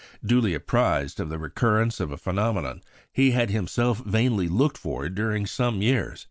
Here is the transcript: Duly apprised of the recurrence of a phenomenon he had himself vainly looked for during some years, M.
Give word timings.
Duly 0.25 0.55
apprised 0.55 1.19
of 1.19 1.29
the 1.29 1.37
recurrence 1.37 1.99
of 1.99 2.09
a 2.11 2.17
phenomenon 2.17 2.81
he 3.13 3.29
had 3.33 3.51
himself 3.51 3.99
vainly 4.03 4.47
looked 4.47 4.79
for 4.79 5.07
during 5.09 5.45
some 5.45 5.83
years, 5.83 6.13
M. 6.17 6.19